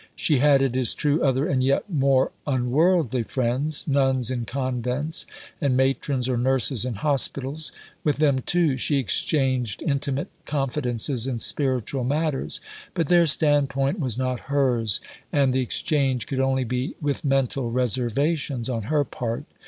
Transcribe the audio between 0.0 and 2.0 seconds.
She had, it is true, other and yet